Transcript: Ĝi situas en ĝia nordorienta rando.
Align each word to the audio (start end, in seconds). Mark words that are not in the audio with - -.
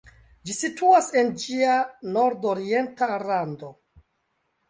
Ĝi 0.49 0.53
situas 0.59 1.09
en 1.21 1.27
ĝia 1.43 1.75
nordorienta 2.17 3.11
rando. 3.25 3.69